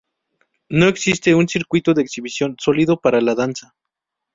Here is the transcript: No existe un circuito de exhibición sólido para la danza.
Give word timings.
No 0.69 0.87
existe 0.87 1.35
un 1.35 1.47
circuito 1.47 1.93
de 1.93 2.01
exhibición 2.01 2.55
sólido 2.59 2.99
para 2.99 3.21
la 3.21 3.35
danza. 3.35 3.75